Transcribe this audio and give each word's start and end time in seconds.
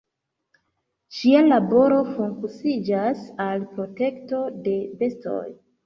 Ŝia 1.17 1.41
laboro 1.51 2.01
fokusiĝas 2.17 3.25
al 3.49 3.65
protekto 3.79 4.45
de 4.69 4.79
bestoj. 5.05 5.49